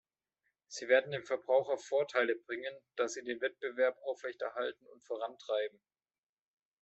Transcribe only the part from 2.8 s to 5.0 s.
da sie den Wettbewerb aufrechterhalten